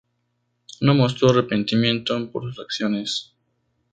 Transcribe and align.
No 0.79 0.95
mostró 0.95 1.29
arrepentimiento 1.29 2.31
por 2.31 2.41
sus 2.45 2.57
acciones. 2.59 3.33